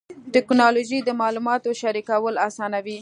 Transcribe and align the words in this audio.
ټکنالوجي 0.33 0.99
د 1.03 1.09
معلوماتو 1.21 1.69
شریکول 1.81 2.35
اسانوي. 2.47 2.99